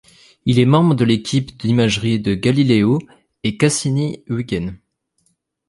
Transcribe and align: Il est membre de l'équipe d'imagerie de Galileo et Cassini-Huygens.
Il 0.47 0.57
est 0.57 0.65
membre 0.65 0.95
de 0.95 1.05
l'équipe 1.05 1.55
d'imagerie 1.57 2.19
de 2.19 2.33
Galileo 2.33 2.97
et 3.43 3.55
Cassini-Huygens. 3.55 4.75